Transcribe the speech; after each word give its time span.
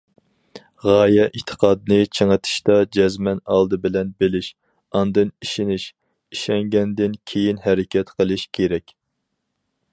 غايە- 0.85 1.25
ئېتىقادنى 1.39 1.99
چىڭىتىشتا، 2.19 2.77
جەزمەن 2.97 3.43
ئالدى 3.55 3.79
بىلەن 3.85 4.09
بىلىش، 4.23 4.49
ئاندىن 5.01 5.31
ئىشىنىش، 5.47 5.85
ئىشەنگەندىن 6.37 7.21
كېيىن 7.33 7.63
ھەرىكەت 7.67 8.15
قىلىش 8.19 8.51
كېرەك. 8.59 8.97